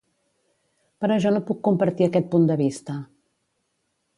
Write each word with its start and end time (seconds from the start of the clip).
Però 1.03 1.17
jo 1.25 1.33
no 1.35 1.43
puc 1.49 1.61
compartir 1.67 2.07
aquest 2.07 2.33
punt 2.33 2.51
de 2.53 2.57
vista. 2.63 2.97